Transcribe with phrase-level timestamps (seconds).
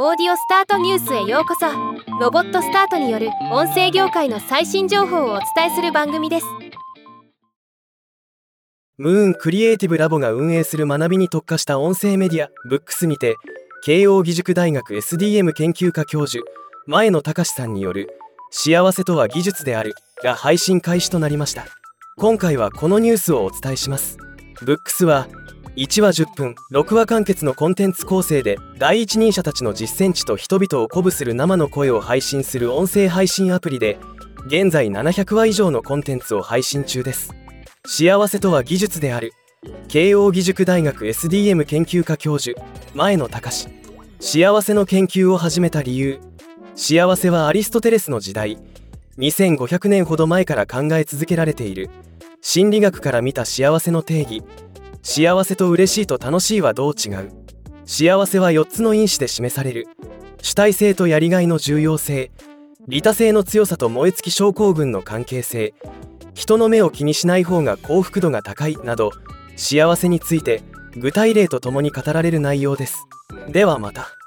[0.00, 1.66] オーディオスタートニュースへようこそ。
[2.20, 6.46] ロボットスタートによる音声業界の最新情報をお伝えする番組です。
[8.96, 13.34] ムーンクリエイティブラボが運営する学びに特化した音声メディアブックスにて
[13.82, 16.44] 慶應義塾大学 SDM 研究科教授
[16.86, 18.08] 前野隆さんによる
[18.52, 21.66] 「幸せとは技術である」が配信開始となりました。
[22.16, 24.16] 今回はこのニュースをお伝えします。
[24.62, 25.26] ブックスは
[25.78, 33.96] 1話10分6話完結のコンテンツ構成で第一人者たちの実践地と人々を鼓舞する生の声を配信する音声配信アプリで
[34.48, 37.32] 現在700話以上のコンテンツを配信中です。
[37.86, 39.32] 幸せとは技術である。
[39.86, 42.60] 慶應義塾大学 SDM 研究科教授
[42.94, 43.68] 前野隆。
[44.18, 46.18] 幸せの研究を始めた理由。
[46.74, 48.58] 幸せはアリストテレスの時代。
[49.18, 51.88] 2500年ほど前から考え続けられている。
[52.40, 54.42] 心理学から見た幸せの定義。
[55.02, 57.30] 幸せと嬉しいと楽しいはどう違う。
[57.84, 59.86] 幸せは4つの因子で示される。
[60.42, 62.30] 主体性とやりがいの重要性。
[62.86, 65.74] 利他性の強さと燃え尽き症候群の関係性。
[66.34, 68.76] 人の目を気にしない方が幸福度が高い。
[68.84, 69.10] など
[69.56, 70.62] 幸せについて
[70.96, 73.06] 具体例とともに語られる内容です。
[73.48, 74.17] ではまた。